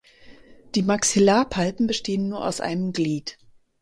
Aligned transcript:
Die 0.73 0.81
Maxillarpalpen 0.81 1.85
bestehen 1.85 2.27
nur 2.29 2.43
aus 2.43 2.59
einem 2.59 2.91
Glied. 2.91 3.37